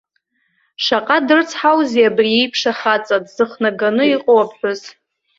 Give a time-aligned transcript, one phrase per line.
[0.83, 4.81] Шаҟа дрыцҳаузеи абри иеиԥш ахаҵа дзыхнаганы иҟоу аԥҳәыс.